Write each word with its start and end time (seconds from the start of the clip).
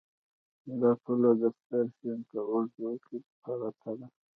دا 0.79 0.91
پوله 1.03 1.31
د 1.41 1.43
ستر 1.57 1.85
سیند 1.97 2.21
په 2.31 2.39
اوږدو 2.49 2.89
کې 3.05 3.17
پرته 3.43 3.91
ده. 3.99 4.07